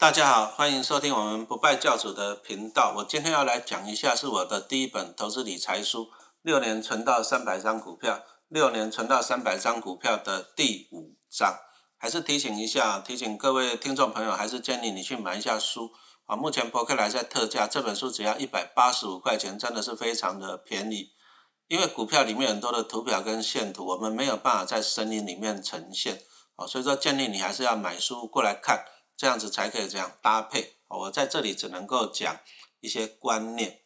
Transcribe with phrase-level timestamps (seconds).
[0.00, 2.94] 大家好，欢迎收听我们不败教主的频道。
[2.96, 6.08] 我今天要来讲一下，是我的第一本投资理财书，
[6.40, 11.54] 六年存到三百张股票，六年存到三百张股票的第五章。
[11.98, 15.90] 还是提醒一下，提醒各位听众朋友，还是建议你去买一下书
[16.24, 16.34] 啊。
[16.34, 21.10] 目前博客来在特价，这本书只要一百八十五块钱，真的是非常的便宜。
[21.68, 26.22] 因为股票里面很多的图表跟线图，我们没有办法在声音里面呈现
[26.56, 28.82] 啊，所以说建议你还是要买书过来看。
[29.20, 30.78] 这样子才可以这样搭配。
[30.88, 32.38] 我在这里只能够讲
[32.80, 33.82] 一些观念，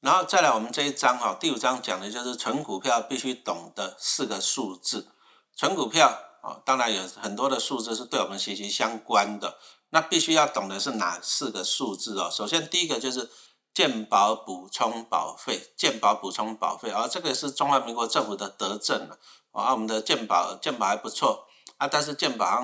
[0.00, 5.08] 然后再来我们这一章哈，第五章讲的就是存股票必须懂的四个数字。
[5.56, 6.08] 存股票
[6.42, 9.56] 啊，当然有很多的数字是对我们息息相关的。
[9.88, 12.28] 那必须要懂的是哪四个数字哦？
[12.30, 13.30] 首先第一个就是
[13.72, 19.18] 健保补充保费，健保补充保费啊，这个是中华民国政府的德政了
[19.52, 19.72] 啊。
[19.72, 21.46] 我们的健保健保还不错
[21.78, 22.62] 啊，但是健保。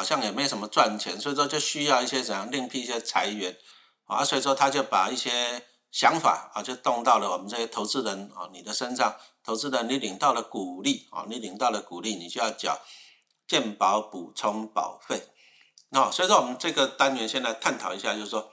[0.00, 3.54] 好像也没什么赚钱，所以说就需要一些怎样另辟一些裁员
[4.06, 12.80] 啊，所以说他就把一些想法啊，就动到了我们这些投资人啊，你的身上，投资人你领到了股利啊，你领到了股利，你就要缴
[13.46, 15.28] 健保补充保费。
[15.90, 18.50] 那所以说我们这个单元先来探讨一下，就是说，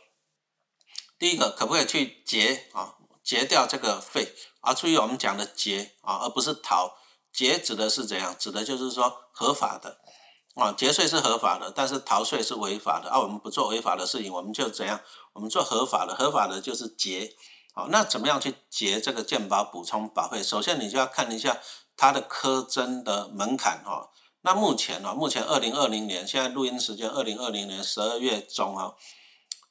[1.18, 4.74] 第一个可不可以去结啊，结掉这个费啊？
[4.74, 6.98] 注意我们讲的结啊，而不是逃，
[7.32, 8.36] 结指的是怎样？
[8.38, 10.02] 指的就是说合法的。
[10.58, 13.12] 啊，节税是合法的，但是逃税是违法的。
[13.12, 15.00] 啊，我们不做违法的事情，我们就怎样？
[15.34, 17.36] 我们做合法的，合法的就是节。
[17.76, 20.42] 好，那怎么样去节这个健保补充保费？
[20.42, 21.60] 首先，你就要看一下
[21.96, 24.10] 它的科征的门槛哈。
[24.42, 28.94] 那目前呢，目前二零二零年，现在录音时间二零二零年十二月中啊。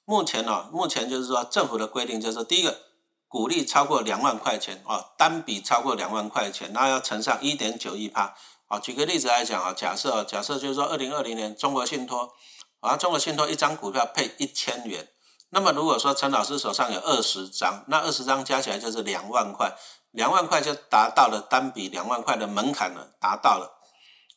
[0.04, 2.78] 目前呢，目前就是说政府的规定就是第一个，
[3.26, 8.36] 股利超过两万块钱啊，单笔超过两万块钱，那要乘上一点九一趴。
[8.68, 12.34] 好，举个例子来讲啊，假设假设就是说，二零二零年中国信托
[12.80, 15.08] 啊，中国信托一张股票配一千元，
[15.50, 19.72] 那么如果说陈老师手上有二十张，那二十张加起来就是两万块，
[20.10, 23.78] 两万块就达到了单笔两万块的门槛了，达到了，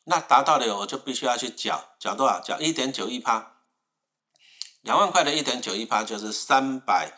[0.03, 2.39] 那达到了我就必须要去缴，缴多少？
[2.39, 3.53] 缴一点九一趴，
[4.81, 7.17] 两万块的一点九一趴就是三百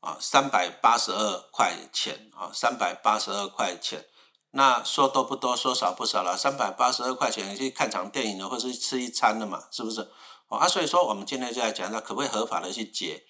[0.00, 4.06] 啊，三百八十二块钱啊，三百八十二块钱。
[4.52, 10.00] 那说多不多，说少不少了，三百八十二块钱去看场电影了，或是吃一餐的嘛，是不是？
[10.48, 13.22] 哦啊，所以说我们今天就来讲一下，可不可以合法的去结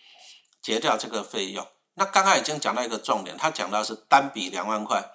[0.62, 1.66] 结掉这个费用？
[1.94, 5.12] 那刚刚已经讲到一个重点，他讲到是单笔两万块。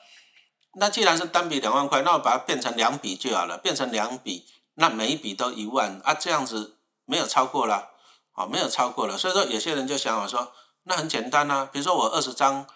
[0.75, 4.45] 那既然是单笔两万块，那我把它变成两笔就好了，变成两笔，
[4.75, 7.89] 那每一笔都一万啊，这样子没有超过了，
[8.33, 9.17] 啊，没有超过了。
[9.17, 10.51] 所以说有些人就想我说，
[10.83, 12.67] 那很简单啊，比如说我二十张。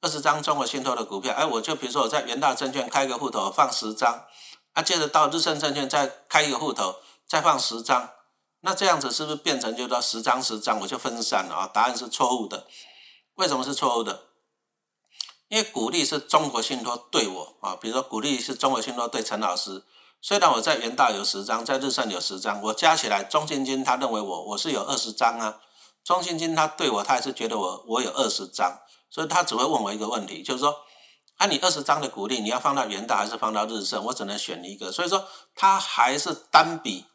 [0.00, 4.24] 二十张中国信托的股票，哎，我就比如说我在元大证券开一个户头放十张，
[4.72, 6.96] 啊，接着到日盛证券再开一个户头
[7.28, 8.10] 再放十张，
[8.60, 11.70] 那这样子是不是变成就说十张十张我就分散了啊？
[11.72, 12.66] 答案是错误的。
[13.34, 14.24] 为什么是错误的？
[15.48, 19.84] 因为股利是中国信托对我啊，比如说股利是中国信托对陈老师，
[20.22, 25.60] 虽然我在元大有十张，在日盛有十张，我加起来中信金他认为我我是有二十张啊，
[26.02, 28.78] 中信金他对我他还是觉得我我有二十张。
[29.10, 30.82] 所以他只会问我一个问题，就是说，
[31.36, 34.04] 啊，你二十张的股利，你要放到元大还是放到日盛？
[34.04, 34.92] 我只能选一个。
[34.92, 37.06] 所以说，他还是单笔，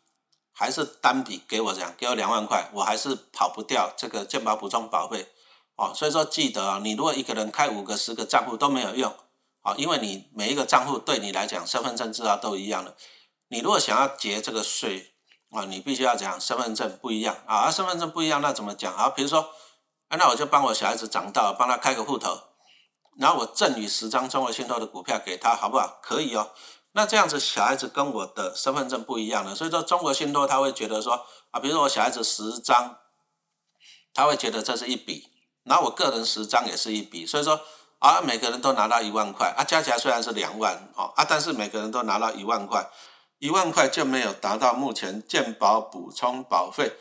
[0.52, 5.30] 还是单笔给我这样，给我两万块，我还是跑不掉这个健保补充保费
[5.78, 5.94] 哦。
[5.96, 9.16] 所以说，记得啊，你如果一个人开五个、十个账户都没有用
[9.62, 12.98] 啊，因为你每一个账户对你来讲，身份证字号都一样的。
[13.48, 15.14] 你如果想要结这个税
[15.52, 19.08] 啊，你必须要讲身份证不一样啊，身份证不一样，那怎么讲啊？
[19.08, 19.50] 比如说。
[20.18, 22.40] 那我就帮我小孩子长大，帮他开个户头，
[23.18, 26.00] 然后我赠予十张中国信托的股票给他，好不好？
[26.02, 26.52] 可以哦。
[26.92, 32.98] 那这样子小孩子跟我的身份证不一样了，所以说中国信托他会觉得说啊，比如说我小孩子十张，
[34.14, 35.30] 他会觉得这是一笔，
[35.64, 37.60] 然后我个人十张也是一笔，所以说
[38.00, 42.90] 啊，每个人都拿到一万块，啊，加起来虽然是两万哦，啊，但是每个人都拿到一万块，
[43.40, 46.98] 一万块就没有达到目前健保补充保费。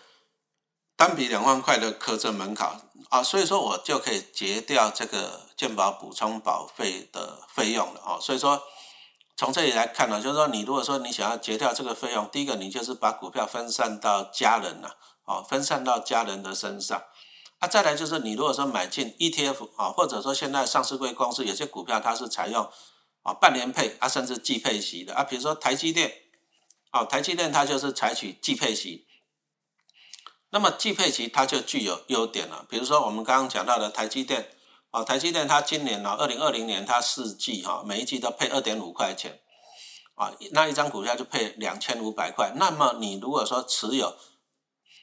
[0.97, 2.81] 单笔两万块的课证门槛
[3.11, 8.19] 啊，所以说我就可以结掉这个健保补充保费的费用了哦。
[8.21, 8.63] 所以说
[9.37, 17.03] 从这里来看呢，就是说你如果说你想要结掉这个费用，第一个你就是把股票分散到家人了，哦，分散到家人的身上。
[17.61, 22.69] 啊，再来就是你如果说买进 ETF 啊，或者说现在上市贵公司有些股票它是采用
[23.23, 26.13] 啊半年配啊，甚至季配息的啊，比如说台积电，
[26.91, 29.07] 啊，台积电它就是采取季配息。
[30.55, 34.51] 那么季配息它就具有优点了，比如说我们刚刚讲到的台积电，
[34.93, 39.41] 啊，台积电它今年呢，二零二零年它四季哈，每一季都配二点五块钱，
[40.15, 42.53] 啊，那一张股票就配两千五百块。
[42.55, 44.15] 那么你如果说持有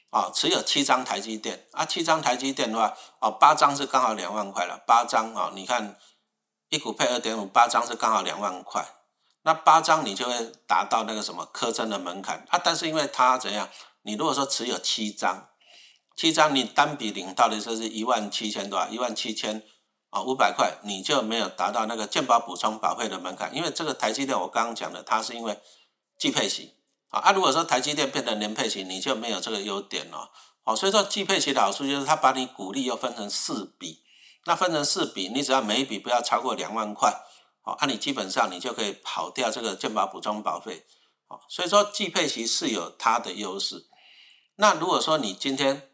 [0.08, 5.98] 啊，持有七张台积电啊，七张台积电的话，哦，八张是刚好两万块了，八张啊，你看
[6.70, 8.82] 一股配二点五，八张是刚好两万块，
[9.42, 12.58] 那八张你就会达到那个什么科证的门槛啊。
[12.64, 13.68] 但是因为它怎样，
[14.02, 15.48] 你如果说持有七张，
[16.16, 19.62] 七张你单笔领到的时候是一万七千多，一万七千
[20.10, 25.58] 啊五百块，你就没有达到那个健保补充保费的门槛，因为这个台积电我刚刚讲的，它是因为
[26.18, 26.70] 季配型。
[27.10, 30.30] 啊，如果说台积电变成年配型，你就没有这个优点了。
[30.64, 34.02] 哦，所以说季配型的好处就是它把你股利又分成四笔，
[34.46, 37.12] 那分成四笔，你只要每一笔不要超过两万块，
[37.64, 40.86] 哦，那你基本上你就可以跑掉这个健保补充保费。
[41.28, 43.86] 哦，所以说季配型是有它的优势。
[44.56, 45.88] 那如果说你今天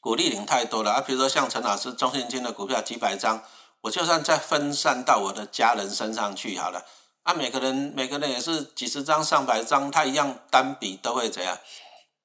[0.00, 3.42] 股利领太多了啊，比如说像陈老师中信金的股票几百张，
[3.82, 6.84] 我就算再分散到我的家人身上去好了。
[7.22, 11.58] 啊，每个人每个人也是几十张、上百张，他一样单笔都会怎样？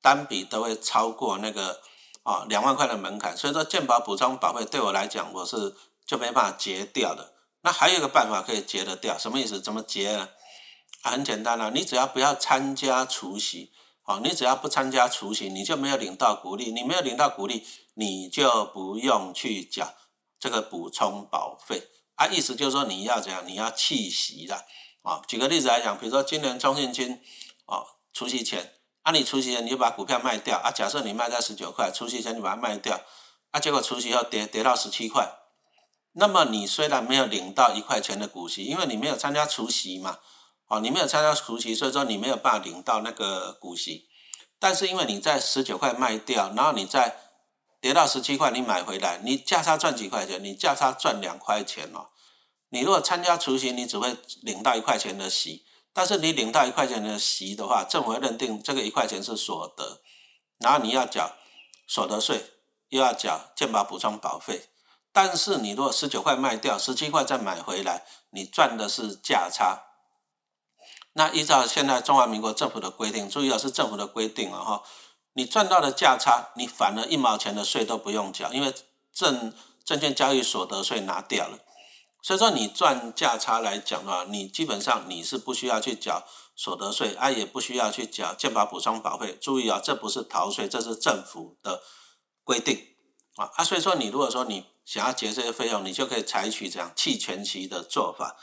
[0.01, 1.81] 单笔都会超过那个
[2.23, 3.35] 啊两万块的门槛。
[3.35, 7.33] 所以说，健保补充保费对我来讲，我是就没办法结掉的。
[7.61, 9.59] 那还有一个办法可以结得掉，什么意思？
[9.59, 10.29] 怎么结呢？
[11.03, 13.71] 很简单了，你只要不要参加除夕，
[14.05, 16.71] 哦，你只要不参加除息，你就没有领到股利。
[16.71, 17.65] 你没有领到股利，
[17.95, 19.93] 你就不用去缴
[20.39, 21.89] 这个补充保费。
[22.15, 23.43] 啊，意思就是说你要怎样？
[23.45, 24.65] 你要弃息的。
[25.01, 27.21] 啊，举个例子来讲，比如说今年中信金，
[27.65, 28.73] 哦，除息前，
[29.03, 32.99] 啊，你除息前你就把股票卖掉，啊，假设你卖在十九块，除息前你把它卖掉，
[33.51, 35.31] 啊，结果除息后跌跌到十七块，
[36.13, 40.19] 那么你虽然没有领到一块钱的股息，因为你没有参加除息嘛，
[40.67, 44.07] 哦，你没有参加除息，所以说你没有办法领到那个股息，
[44.59, 47.17] 但是因为你在十九块卖掉，然后你再
[47.79, 50.43] 跌到十七块，你买回来，你价差赚几块钱？
[50.43, 52.07] 你价差赚两块钱哦。
[52.69, 55.63] 你如果参加除息，你只会领到一块钱的息，
[55.93, 60.01] 但是你领到一块钱的息的话，政府会认定这个一块钱是所得，
[60.57, 61.35] 然后你要缴
[61.87, 62.43] 所得税，
[62.89, 64.69] 又要缴健保补充保费。
[65.13, 69.84] 但是你如果十九块卖掉，十七块再买回来，你赚的是价差。
[71.17, 74.83] 那依照现在中华民国政府的规定，注意啊，是政府的规定了哈，
[75.33, 78.73] 你赚到的价差，你反而一毛钱的税都不用缴，因为
[79.13, 79.53] 证
[79.85, 81.59] 证券交易所得税拿掉了。
[82.21, 86.25] 所以说，你赚价差来讲的话，你基本上你是不需要去缴
[86.55, 89.37] 所得税，啊，也不需要去缴健保补充保费。
[89.39, 91.81] 注意啊，这不是逃税，这是政府的
[92.43, 92.95] 规定
[93.35, 93.63] 啊啊。
[93.63, 98.35] 所以说，你如果说你想要结这些费用，你就可以采取这样弃权期的做法。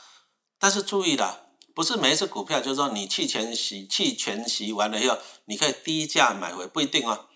[0.57, 7.27] 但是注意了，不是每一次股票就是说你弃权息、弃权息完了以后，你可以低价买回，不一定哦。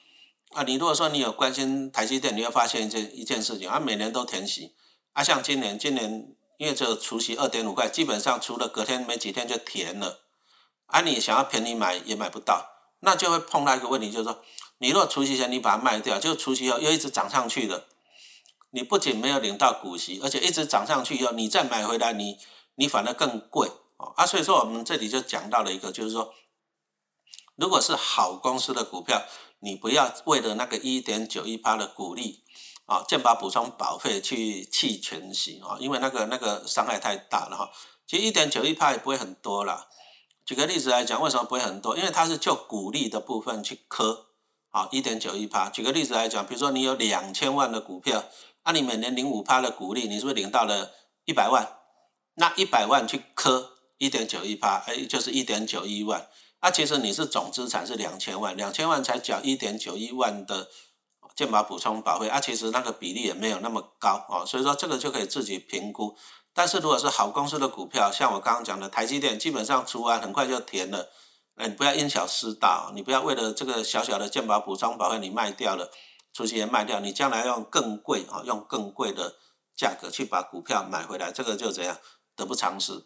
[0.51, 4.74] 啊，你如果说你有关心台积电，你会发现一件一件事情，啊，每年都填息，
[5.13, 6.34] 啊，像今年，今年。
[6.60, 10.22] 因为这个除息二点五块，基本上除了隔天没几天就填了，
[10.88, 12.68] 啊，你想要便宜买也买不到，
[13.01, 14.42] 那就会碰到一个问题，就是说，
[14.80, 17.86] 你如果除息前你把它卖掉，就除息后又一直涨上去了，
[18.72, 22.40] 你不仅没有领到股息，而且一直涨上去以后，你再买回来，你
[22.74, 26.33] 你反而更贵哦，啊，所以说我们这里就讲到了一个，就是说，
[27.55, 29.23] 如果是好公司的股票，
[29.59, 32.44] 你不要为了那个一点九一八的股利。
[32.88, 37.69] 啊，健保补充保费去弃权息啊，因为那个那个伤害太大了哈。
[38.07, 39.89] 其实一点九一派不会很多啦。
[40.45, 41.97] 举个例子来讲，为什么不会很多？
[41.97, 44.27] 因为它是就股利的部分去磕
[44.69, 45.69] 啊，一点九一趴。
[45.69, 48.23] 举个例子来讲，比如说你有两千万的股票，
[48.63, 50.94] 那你每年领五趴的股利，你是不是领到了
[51.25, 51.80] 一百万？
[52.35, 56.27] 那一百万去磕一点九一趴，哎，就是一点九一万。
[56.61, 60.69] 那其实你是总资产是两千万，两千万才缴一点九一万的。
[61.35, 66.18] 健保补充保费啊，其实那个比例也没有那么高哦，所以说这个就可以自己评估。
[66.51, 71.11] 但是如果是好公司的股票，像我刚刚讲的台积电，基本上出完很快就填了。
[71.56, 75.92] 哎，你不要因小失大，你不要为了这个小小的健保补充保费你卖掉了，
[76.33, 79.35] 出息也卖掉，你将来用更贵啊，用更贵的
[79.75, 81.99] 价格去把股票买回来，这个就怎样
[82.35, 83.06] 得不偿失。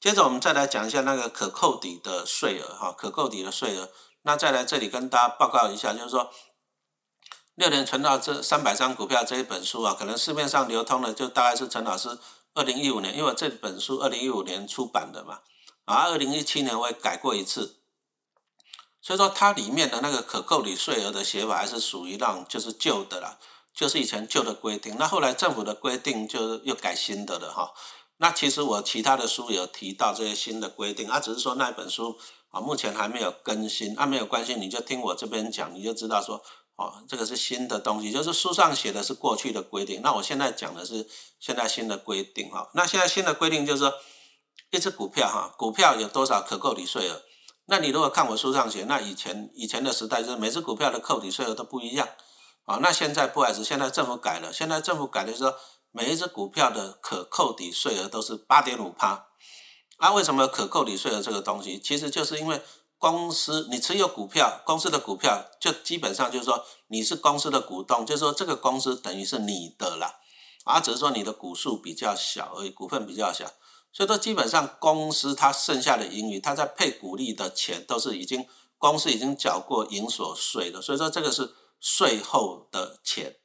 [0.00, 3.90] 接着我们再来讲一下那个可扣抵的税额哈，可扣抵的税额。
[4.22, 6.32] 那再来这里跟大家报告一下，就是说。
[7.56, 12.18] 六年存到这三百张股票这一本书啊，可能市面上流通的就大概是陈老师
[12.54, 15.40] 二零一五年，因为这本书二零一五年出版的嘛，
[15.84, 17.80] 啊，二零一七年我也改过一次，
[19.02, 23.36] 所以说它里面的那个可扣抵税额的写法还是属于让就是旧的啦，
[23.74, 27.74] 就是以前旧的规定，那后来政府的规定就又改新的了哈。
[28.20, 32.16] 那其实我其他的书有提到这些新的规定，啊，只是说那本书
[32.50, 36.40] 啊目前还没有更新，啊没有关系，你就听我这边讲，你就知道说。
[36.76, 40.00] 哦，这个是新的东西，就是书上写的是过去的规定。
[40.00, 41.06] 那我现在讲的是
[41.38, 42.70] 现在新的规定哈。
[42.72, 43.92] 那现在新的规定就是说，
[44.70, 47.20] 一只股票哈，股票有多少可扣抵税额？
[47.66, 52.08] 那你如果看我书上写，那以前以前的时代就是每只股票的扣抵税额都不一样，
[52.64, 55.54] 啊，那现在不还是，现在政府改了，现在政府改的是说
[55.92, 59.26] 每一只股票的可扣抵税额都是八点五趴，
[59.96, 61.80] 啊，为什么可扣抵税额这个东西？
[61.80, 62.62] 其实就是因为
[62.96, 70.20] 公司你持有股票，公司的股票就基本上就是说你是公司的股东，就是说这个公司等于是你的了，
[70.64, 73.50] 啊，只是说你的股数比较小而已，股份比较小。
[73.92, 78.46] 所以说，基本上公司它剩下的盈余，它在配股利的钱都是已经
[78.78, 83.39] 公司已经缴过营所税的，所以说这个是税后的钱。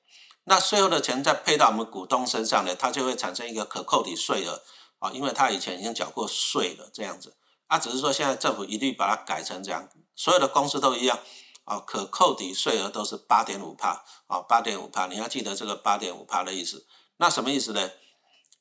[0.45, 4.61] 那税后的钱再配到我们股东身上呢，它就会产生一个可扣抵税额
[4.99, 7.35] 啊，因为它以前已经缴过税了，这样子。
[7.67, 11.19] 啊，只是说现在政府一律把它改成这样，所有的公司都一样
[11.63, 16.85] 啊，可扣抵税额都是八点五帕啊，八点五帕，你要记得这个八点五帕的意思。
[17.17, 17.89] 那什么意思呢？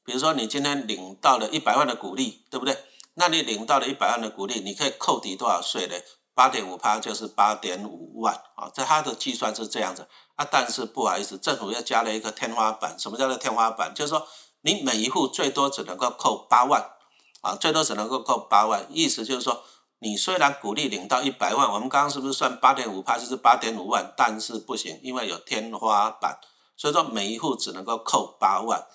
[0.06, 2.84] 比如说，你今天领到了一百万的股利，对不对？
[3.14, 5.94] 那你领到了一百万的股利，你可以扣抵多少税呢？
[6.34, 10.46] 八点五趴就是八点五万啊，在它的计算是这样子啊。
[10.50, 12.98] 但是不好意思，政府又加了一个天花板。
[12.98, 13.94] 什么叫做天花板？
[13.94, 14.26] 就是说
[14.62, 16.90] 你每一户最多只能够扣八万
[17.42, 18.86] 啊，最多只能够扣八万。
[18.90, 19.62] 意思就是说，
[19.98, 24.12] 你虽然鼓励领到一百万，我们刚刚是不是算八点五怕就是八点五万？
[24.16, 26.38] 但是不行，因为有天花板，
[26.76, 28.86] 所以说每一户只能够扣八万。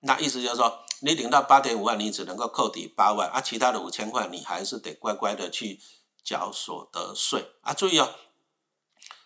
[0.00, 5.80] 那意思就是说，你领到八点五万，你只能够扣抵八万，啊，其他的五千块你还是得乖乖的去
[6.22, 7.72] 缴所得税啊。
[7.72, 8.10] 注意哦，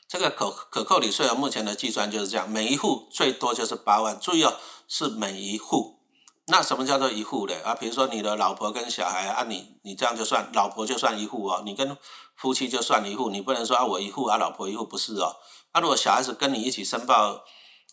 [0.09, 4.19] 这个可可扣抵税额目前的计算就是这样，每一户最多就是八万。
[4.19, 4.57] 注意哦，
[4.89, 6.01] 是每一户。
[6.47, 7.55] 那什么叫做一户呢？
[7.63, 11.97] 啊，比如说你的老婆跟小孩啊，你你这样就算老婆就算一户哦，你跟
[12.35, 15.37] 夫妻就算一户，你不能说啊我一户啊老婆一户不是哦。
[15.73, 17.45] 啊，如果小孩子跟你一起申报。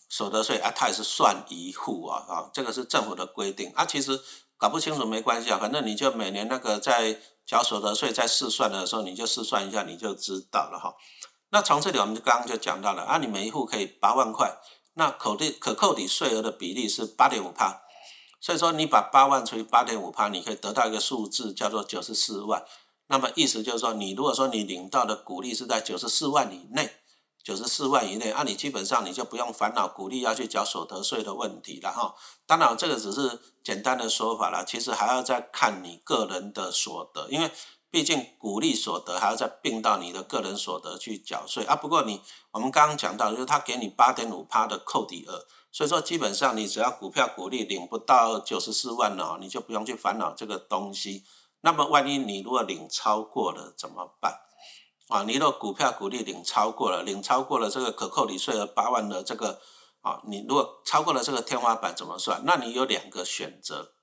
[0.08, 3.84] 所得税啊，他也是算一户啊，啊，这个是政府的规定啊。
[3.84, 4.22] 其实
[4.56, 10.94] 搞不清楚没关系啊，反正你就每年那个在缴所得税在试算的时候，你就试算一下，你就知道了哈。
[11.56, 14.58] 那从这里我们就刚刚就讲到了啊，你每一户可以八万块，
[14.96, 17.82] 那扣抵可扣抵税额的比例是八点五趴，
[18.42, 22.66] 所以说你把八万除以八点五趴，你可以得到一个数字叫做九十四万。
[23.08, 26.98] 那么意思就是说，你如果说你领到的股利是在九十四万以内。
[27.42, 32.16] 九十四万以内，啊，你基本上你就不用烦恼鼓励要去缴所得税的问题了哈。
[32.48, 37.52] 当然，这个只是简单的说法了，其实还要再看你个人的所得，因为
[37.96, 41.78] 毕竟股利所得还要再并到你的个人所得去缴税啊。
[41.78, 42.22] 不过你
[42.52, 51.24] 我们刚刚讲到，就是他给你八点五趴的扣抵额，所以说基本上你只要股票股利领不到九十四万了，你就不用去烦恼这个东西。
[51.62, 54.42] 那么万一你如果领超过了怎么办？
[55.08, 59.62] 啊，你的股票股利领超过了，领超过了这个可扣抵税额八万的这个
[60.02, 62.44] 啊，你如果超过了这个天花板怎么算？
[62.46, 63.94] 那你有两个选择，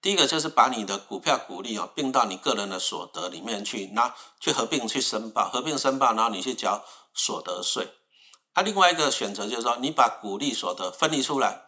[0.00, 7.88] 第一个就是把你的股票股利啊并到你个人的所得里面去，那去合并去申报，合并申报，然后你去缴所得税。
[8.52, 11.64] 啊，另外一个选择就是说，你把股利所得分离出来，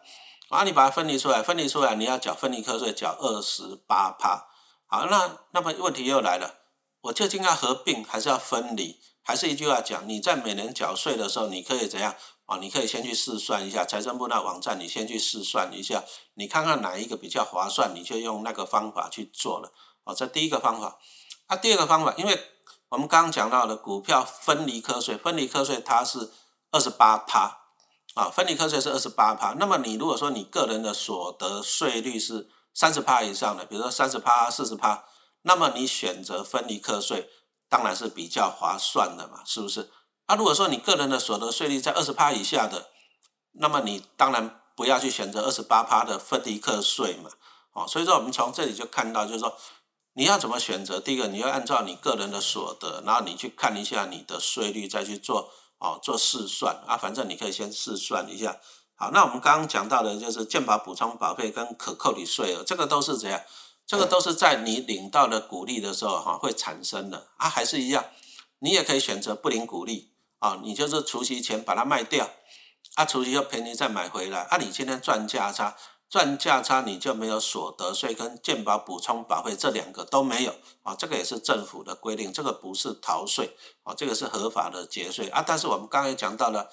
[0.49, 4.47] 啊，你把它分离出来，分离出来，你要缴分离课税，缴二十八趴。
[4.87, 6.59] 好，那那么问题又来了。
[7.01, 8.99] 我究竟要合并还是要分离？
[9.23, 12.15] 还是一句话讲，你在每年缴税的时候，你可以怎样
[12.51, 12.57] 啊？
[12.59, 16.03] 你可以先去试算一下财政部那网站，你先去试算一下，
[16.33, 19.71] 你看看哪一个比较划算，你就用那个方法去做了。
[20.03, 20.99] 哦，这第一个方法。
[21.47, 22.39] 那第二个方法，因为
[22.89, 26.29] 我们刚刚讲到的股票分离课税，分离课税它是
[26.71, 27.59] 二十八趴
[28.15, 29.53] 啊，分离课税是二十八趴。
[29.57, 35.05] 那么你如果说你个人的所得税率是三十趴以上的，比如说三十趴、四十趴。
[35.43, 37.27] 那么你选择分离课税，
[37.67, 39.89] 当然是比较划算的嘛，是不是？
[40.31, 42.87] 那，如果说你个人的所得税率在二十趴以下的，
[43.51, 47.29] 那么你当然不要去选择二十八趴的分离课税嘛，
[47.73, 49.53] 哦，所以说我们从这里就看到，就是说
[50.13, 51.01] 你要怎么选择？
[51.01, 58.57] 第一个，你要按照你个人的所得，然后你去看一下你的税率，再去做哦做试算啊，反正你可以先试算一下。
[58.95, 63.41] 好，那我们刚刚讲到的就是健保补充保费跟可扣抵税额，这个都是怎样？
[63.85, 68.05] 这个都是在你领到了鼓励的时候，哈，会产生的啊，还是一样，
[68.59, 70.10] 你也可以选择不领鼓励
[70.41, 72.27] 啊，你就是除息前把它卖掉，
[72.95, 75.77] 啊，除息又便宜再买回来，啊，你今天赚价差，
[76.09, 86.69] 赚价差你就没有所得税跟健保补充保费这两个都没有啊，这个也是政府的规定，这个不是逃税啊，这个是合法的节税啊，但是我们刚才讲到了，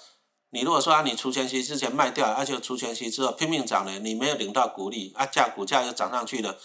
[0.50, 6.56] 你如果说啊，你除权息之前卖掉，而且除权息之后拼命涨了，你没有领到股利，啊，价股价又涨上去了。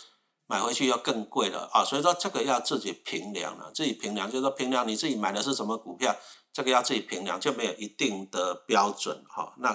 [0.46, 6.14] 买回去要更贵了啊，所以说这个要自己评量了，自己评量就是说评量你自己买的是什么股票，
[6.54, 9.56] 这个要自己评量，就没有一定的标准哈。
[9.58, 9.74] 那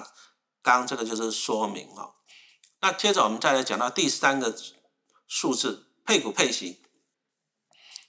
[0.63, 2.15] 刚刚这个就是说明哈。
[2.81, 4.55] 那接着我们再来讲到第三个
[5.27, 6.81] 数字配股配息。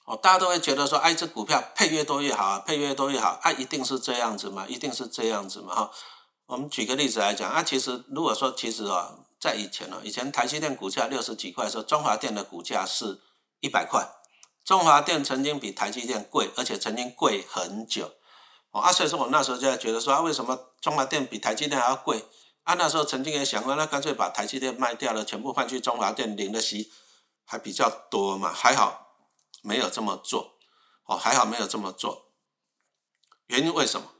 [0.06, 4.66] 哦，大家都会觉得说，哎，这股票配越多越好啊，配越多越好，啊，一定是这样子吗？
[4.68, 5.74] 一定是这样子吗？
[5.74, 5.90] 哈，
[6.46, 13.20] 我们举个例子来讲，啊，其实如果说其实啊，在以前呢，以前台积电股价六十几块的时候，中华电的股价是
[13.60, 14.08] 一百块，
[14.64, 18.12] 中华电曾经比台积电贵，而且曾经贵很久。
[18.70, 22.24] 哦，啊，所以说我那时候就在觉得说，啊，为什么中华电比台积电还要贵？
[22.62, 26.92] 啊，那时候曾经也想过，那干脆把台积电卖掉了，全部换去中华电，领的息
[27.44, 28.52] 还比较多嘛。
[28.52, 29.16] 还好
[29.62, 30.58] 没有这么做，
[31.04, 32.32] 哦，还好没有这么做。
[33.46, 34.12] 原因为什么？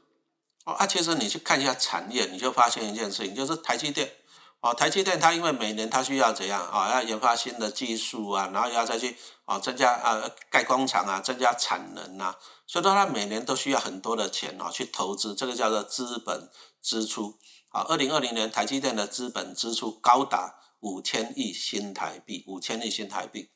[0.65, 4.17] 哦，啊，其实你去看一下产业，你就发现一件事情，就是台积电，
[4.61, 6.91] 哦，台积电它因为每年它需要怎样啊？
[6.91, 12.37] 要研发新的技术啊，然后要再去啊增加啊盖工厂啊，增加产能啊，
[12.67, 16.49] 所以说它每年都需要很多的钱哦去投资，这个叫做资本
[16.81, 17.39] 支出。
[17.69, 23.49] 啊，二零二零年台积电的资本支出高达五千亿新台币，五千亿新台币。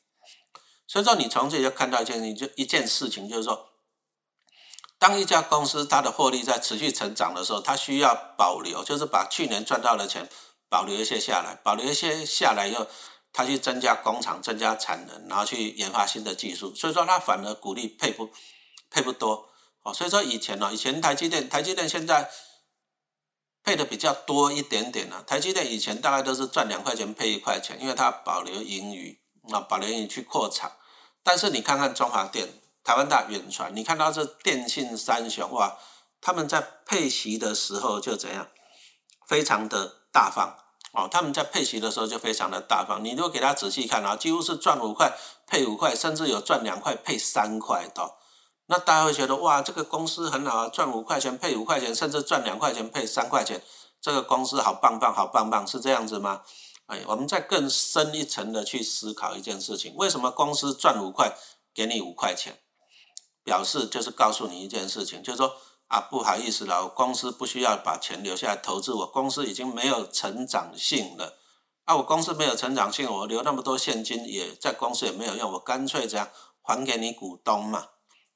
[0.86, 3.68] 所以说，你从这里就看到一件事情，就一件事情，就是说，
[4.98, 10.26] 当一家公司它的获利在持续成长的时候，它需要保留，就是把去年赚到的钱
[10.76, 12.86] 保留一些下来，保留一些下来以后，
[13.32, 16.74] 它去增加工厂、增加产能，然后去研发新的技术。
[16.74, 18.28] 所以说，他反而鼓励配不
[18.90, 19.48] 配不多。
[19.84, 22.30] 哦，所以说以前呢，以前台积电，台积电现在。
[23.64, 29.18] 配的比较多一点点呢，台积电以前大概都是赚两块钱配一块钱，因为它保留盈余，
[29.50, 30.70] 啊保留盈余去扩产。
[31.24, 32.48] 但是你看看中华电、
[32.84, 35.76] 台湾大、远传，你看到这电信三雄哇，
[36.20, 38.46] 他们在配息的时候就怎样，
[39.26, 40.56] 非常的大方
[40.96, 43.04] 哦，他们在配息的时候就非常的大方。
[43.04, 45.12] 你如果给他仔细看啊，几乎是赚五块
[45.46, 48.14] 配五块，甚至有赚两块配三块的。
[48.68, 53.62] 那大家会觉得哇，这个公司很好啊，赚五块钱配五块钱，甚至赚两块钱配三块钱，
[54.00, 56.40] 这个公司好棒棒，好棒棒，是这样子吗？
[56.86, 61.36] 哎，我们再更深一层的去思考一件事情：为什么公司赚五块
[61.74, 62.58] 给你五块钱？
[63.44, 65.56] 表示就是告诉你一件事情，就是说
[65.88, 71.38] 啊，不好意思了，我公司不需要把钱留下来投资，我公司已经没有成长性了。
[71.84, 76.28] 啊，我公司没有成长性，我留那么多现金也在公司也没有用，我干脆这样
[76.60, 77.86] 还给你股东嘛。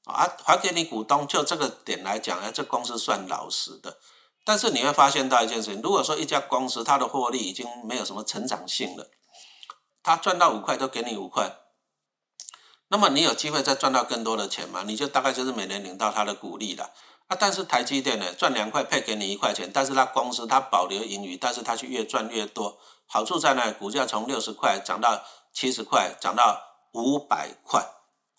[0.05, 3.99] 啊，还给你股东，就这个点来讲，哎，这公司算老实的。
[4.45, 9.11] 但是你会发现到一件事情，如果说一家公司它的获利已经没有什么成长性了，
[10.03, 11.57] 它赚到五块都给你五块，
[12.89, 14.83] 那么你有机会再赚到更多的钱嘛？
[14.85, 16.93] 你就大概就是每年领到它的股利了。
[17.31, 23.71] 啊，但是台积电呢，赚两块配给你一块钱，但是它公司它保留盈余，但是它去越赚越多，好处在哪？
[23.71, 26.61] 股价从六十块涨到七十块，涨到
[26.93, 27.87] 五百块。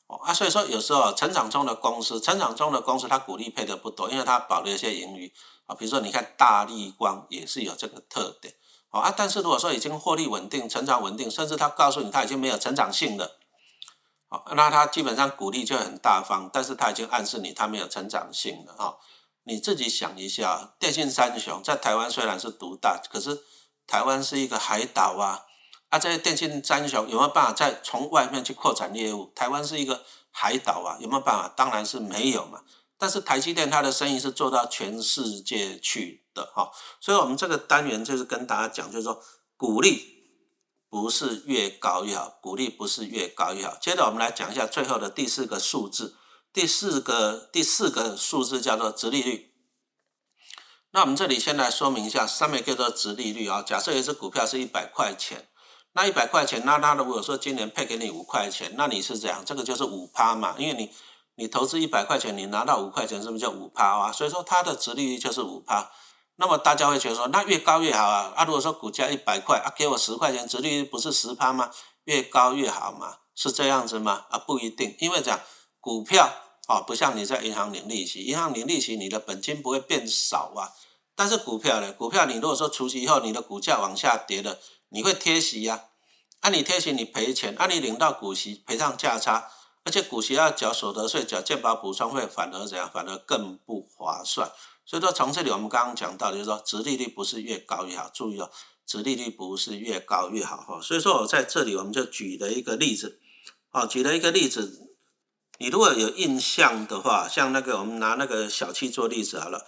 [0.08, 5.34] 哦啊，所以说有时候成长中的公司，成长中的公司它股利配的不多，因为它保留一些盈余
[5.68, 5.74] 啊。
[5.74, 8.54] 比如说你看大立光也是有这个特点
[8.90, 9.10] 啊。
[9.16, 13.40] 但是如果说已经获利稳定、成长稳定，甚至他告诉你他已经没有成长性了，
[14.56, 18.96] 那他基本上鼓励就很大方，但是他已经暗示你他没有成长性了啊。
[19.44, 23.44] 你自己想一下，电信三雄在台湾虽然是独大，可是
[23.86, 25.46] 台湾是一个海岛啊。
[25.90, 29.32] 啊，这些电信三雄有没有办法再从外面去扩展业务？
[29.36, 31.52] 台湾是一个海岛啊，有没有办法？
[31.54, 32.62] 当然是没有嘛。
[32.98, 39.22] 但是台积电它的生意是做到全世界去的哈，所以我们这个单元就是跟大家讲，就是说
[39.58, 40.21] 鼓励
[40.92, 43.78] 不是越高越好，股利不是越高越好。
[43.82, 46.18] 接着我们来讲一下最后的第四个数字，
[46.52, 49.54] 第四个第四个数字叫做直利率。
[50.92, 53.62] 那我们这里先来说明一下，上面叫做直利率啊。
[53.62, 55.48] 假设一只股票是一百块钱。
[55.94, 60.90] 那一百块钱，那他如果说今年配给你五块钱，那你是这样，这个就是五趴嘛，因为你
[61.36, 64.12] 你投资一百块钱，你拿到五块钱，是不是叫五趴啊？
[64.12, 65.90] 所以说它的值利率就是五趴。
[66.42, 68.34] 那么大家会觉得说，那越高越好啊？
[68.36, 71.70] 啊，如果说股价一百块啊，给我十块钱，值率不是十趴吗？
[72.06, 74.26] 越高越好嘛，是这样子吗？
[74.32, 75.40] 啊，不一定，因为讲
[75.80, 76.34] 股票
[76.66, 80.74] 啊，不像你在银行领利息，银行领利息你的本金不会变少啊，
[81.16, 84.58] 但是股票呢，股票你如果说除息以后你的股价往下跌了。
[84.94, 85.86] 你会贴息呀？
[86.42, 89.50] 按你贴息，你赔钱；按你领到股息，赔上价差，
[89.86, 92.92] 而且股息要缴所得税、缴健保补充费，反而怎样？
[92.94, 94.52] 反而更不划算。
[94.86, 98.10] 所以说，从这里我们刚刚讲到，就是说，殖利率不是越高越好。
[98.14, 98.50] 注意哦，
[98.86, 100.82] 殖利率不是越高越好哈。
[100.82, 103.20] 所以说我在这里，我们就举了一个例子，
[103.72, 104.90] 哦，举了一个例子。
[105.60, 109.66] 你如果有印象的话，像那个我们拿那个小七做例子好了，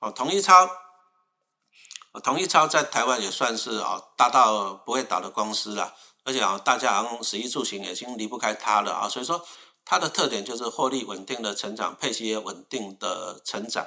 [0.00, 0.68] 哦，统一超。
[2.22, 9.42] 统一超在台湾也算是啊大到不会倒的公司了，而且啊大家好像食衣住行已经离不开它了啊，所以说
[9.82, 13.86] 它的特点就是获利稳定的成长，配息也稳定的成长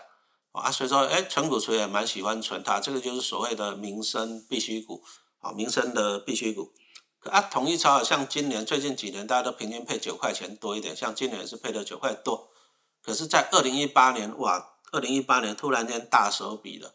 [0.56, 5.04] 啊，所以说哎存股存也蛮喜欢存它，这个就是所谓的民生必须股
[5.40, 6.72] 啊，民生的必须股。
[7.32, 12.50] 啊，统一超像今年最近几年大家都平均配九块钱多一点，像今年也是配了九块多。
[13.04, 16.94] 可是，在二零一八年，哇，二零一八年突然间大手笔了。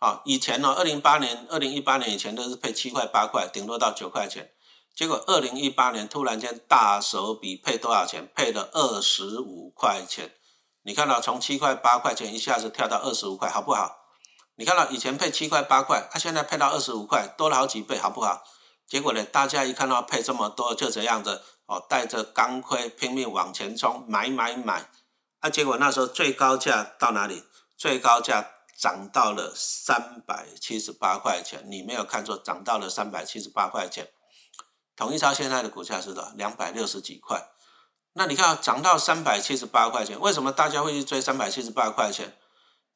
[0.00, 4.50] 啊，以前呢，二零一八年、二零一八年以前都是配七块八块，顶多到九块钱。
[4.94, 8.28] 结果二零一八年突然间大手笔配多少钱？
[8.34, 10.32] 配了二十五块钱。
[10.82, 13.98] 你看到从七块八块钱一下子跳到二十五块，好不好？
[14.56, 18.42] 你看到以前配七块八块，它现在配到二十五块，多了好几倍，好不好？
[18.86, 24.90] 结果呢，大家一看到配这么多，就这样子哦，带着钢盔拼命往前冲，买买买。
[25.40, 27.44] 啊，结果那时候最高价到哪里？
[27.76, 31.64] 最高价涨到了三百七十八块钱。
[31.70, 34.10] 你没有看错，涨到了三百七十八块钱。
[34.96, 36.30] 统一超现在的股价是多少？
[36.34, 37.48] 两百六十几块。
[38.20, 42.36] 那你看涨到三百七十八块钱，为什么大家会去追三百七十八块钱？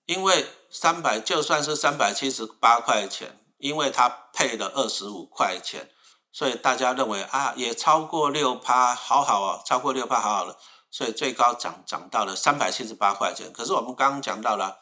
[0.05, 5.89] 因为三百就算是三百七十八块钱，因为它配了二十五块钱，
[6.31, 10.59] 所以大家认为啊，也超过六趴，好好哦，超过六趴，好好了，
[10.91, 13.51] 所以最高涨涨到了三百七十八块钱。
[13.51, 14.77] 可是我们刚刚讲到了，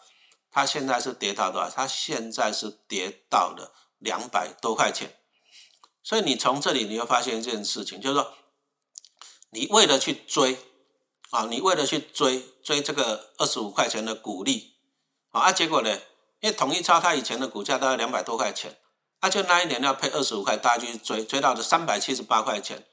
[0.50, 1.70] 它现在是跌到多少？
[1.70, 5.14] 它现在是跌到了两百多块钱。
[6.02, 8.32] 所以你从这里你会发现一件事情，就是说，
[9.52, 10.58] 你为了去追
[11.30, 14.76] 啊，你为了去追追这个二十五块钱的股利。
[15.30, 15.98] 啊，结果呢？
[16.40, 18.78] 因为统一超它以前的股价大概两百多块钱，
[19.20, 22.86] 啊，就那一年要配二十五块，大家去追，追到了三百七十八块钱。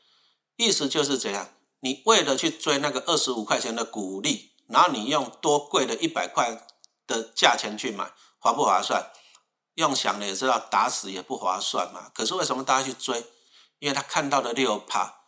[0.58, 6.68] 意思就是这样，你为了去追那个二十五块钱的股利，然后你用多贵的一百块
[7.08, 9.12] 的价钱去买，划不划算？
[9.76, 12.12] 用想了也知道，打死也不划算嘛。
[12.14, 13.26] 可是为什么大家去追？
[13.80, 15.19] 因为他看到了六趴，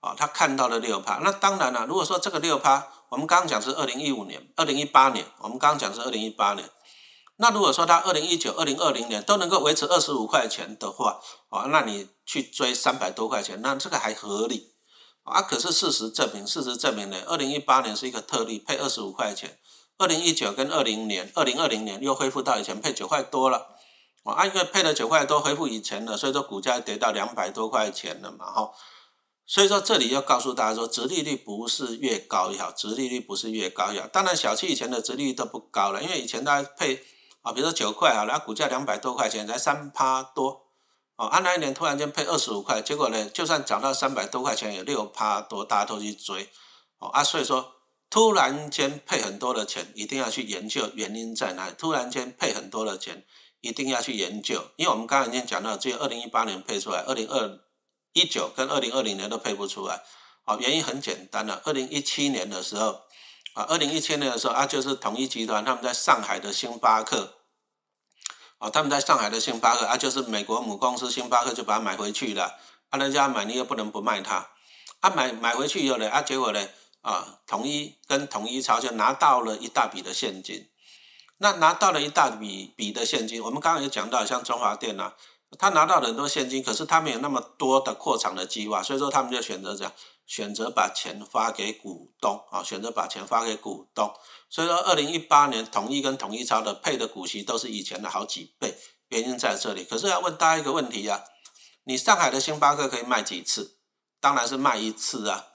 [0.00, 1.18] 啊，他看到了六趴。
[1.22, 6.68] 那当然了，如果说这个六趴，我们刚刚讲是二零一五年、二零一八年，我们刚刚讲是二零一八年。
[7.36, 14.74] 那如果说它二零一九、二零二零年都能够维持二十五块钱的话，啊，那你去追三百多块钱，那这个还合理
[15.22, 15.42] 啊。
[15.42, 19.58] 可是事实证明，事实证明呢，二零一八年是一个特例，配二十五块钱。
[19.98, 23.66] 二零一九跟二零年、二零二零年又恢复到以前配九块多了，
[24.24, 28.70] 啊，因为配了九块多恢复以前了，所以说股价跌到两百多块钱了嘛，哈。
[29.50, 34.06] 所以说，这里要告诉大家说，殖利率不是越高越好，殖利率不是越高越好。
[34.06, 37.02] 当然，小七以前的殖利率都不高了，因为以前大家配
[37.40, 40.66] 啊，比如说九块啊，然后股价两百多块钱才三趴多，
[41.16, 46.50] 哦，按那一年突然间配二十五块，结果呢，就算涨到三百多块钱，有六趴多，大家都去追，
[46.98, 47.72] 哦啊，所以说
[48.10, 51.74] 突然间配很多的钱，一定要去研究原因在哪里。
[51.78, 53.24] 突然间配很多的钱，
[53.62, 57.60] 一定要去研究，因为我们刚才已经讲到，只有二零一八年配出来，二零二。
[58.18, 60.02] 一九跟二零二零年都配不出来，
[60.44, 61.62] 啊，原因很简单了。
[61.64, 63.02] 二零一七年的时候，
[63.54, 67.34] 啊，二零一七年的时候啊，就是统一集团他们在上海的星巴克，
[68.58, 72.58] 啊，他们在上海的星巴克啊，就是美国母公司星巴克就把它买回去了，
[72.90, 74.50] 啊，人家买你又不能不卖它，
[75.00, 76.68] 啊，买买回去以后呢，啊，结果呢，
[77.02, 80.68] 啊，统一跟统一超就拿到了一大笔的现金，
[81.38, 85.14] 那拿到了一大笔笔的现金，我们刚刚也讲到，像中华电啊。
[85.56, 89.92] 他拿到很多现金，可是他没有那么多的扩厂的计划，所以说他们就选择这样，
[90.26, 94.12] 选择把钱发给股东啊，选择把钱发给股东。
[94.50, 98.76] 所以说，二零一八年统一跟统一超的配的股息都是以前的好几倍，
[99.08, 99.84] 原因在这里。
[99.84, 101.24] 可是要问大家一个问题呀，
[101.84, 103.78] 你上海的星巴克可以卖几次？
[104.20, 105.46] 当然是卖一次啊。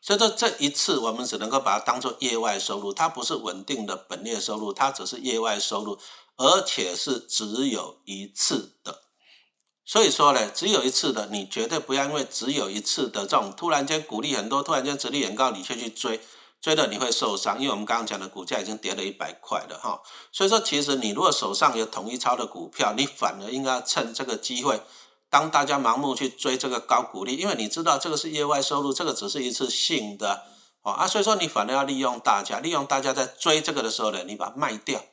[0.00, 5.98] 所以说这一次我们只能够把它当做业外收入，它不是稳定的本业收入，它只是业外收入，
[6.36, 9.02] 而且是只有一次的。
[9.92, 16.18] 所以说呢，只有一次的，你绝对不要因为只有一次的这种突然间股利很多，突然间值率很高，你却去追，
[16.62, 17.60] 追了你会受伤。
[17.60, 20.00] 因为我们刚刚讲的股价已经跌了一百块了哈。
[20.32, 24.80] 所以说，其实你如果手上有统一超的股票，你反而应该趁这个机会，
[25.28, 30.44] 当大家盲目去追这个高股利，因为你知道这个是业外收入，这个只是一次性的
[30.80, 35.04] 哦啊，所以说你反而要利用大家，利用大家在追这个的时候呢，你把它卖掉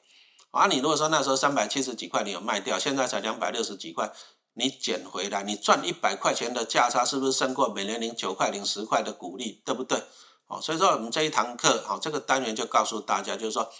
[0.52, 0.68] 啊。
[0.68, 4.10] 你如果说那时候三百七十几块你有卖掉，现在才两百六十几块。
[4.54, 10.04] 你捡回来，你赚一百块钱的价差，是不是胜过每年领九块、领十块的股利，对不对？
[10.48, 13.72] 哦，所以说我们这一堂课，好，这个单元就告诉大家，就是说，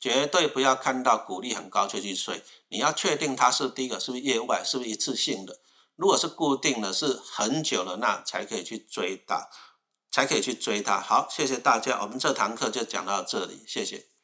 [0.00, 5.60] 绝对不要看到股利很高就去追，你要确定它是第一个是不是业外，是不是一次性的。
[5.94, 9.48] 如果是固定的，是很久了，那才可以去追它，
[10.10, 11.00] 才可以去追它。
[11.00, 14.15] 好，谢谢大家，我们这堂课就讲到这里，谢谢。